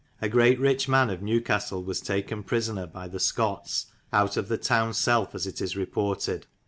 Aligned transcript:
A 0.19 0.27
great 0.29 0.59
riche 0.59 0.87
man 0.87 1.11
of 1.11 1.19
Newcastelle 1.21 1.83
was 1.85 2.01
taken 2.01 2.41
prisoner 2.41 2.87
by 2.87 3.07
the 3.07 3.19
Scottes 3.19 3.85
owt 4.11 4.35
of 4.35 4.47
the 4.47 4.57
town 4.57 4.95
self 4.95 5.35
as 5.35 5.45
it 5.45 5.61
is 5.61 5.75
reportid. 5.75 6.45